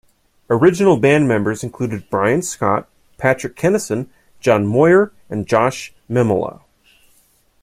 [0.49, 4.07] Original band members included Bryan Scott, Patrick Kennison,
[4.39, 6.63] John Moyer and Josh Memolo.